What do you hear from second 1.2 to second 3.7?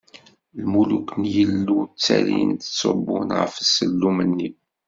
n Yillu ttalin ttṣubbun ɣef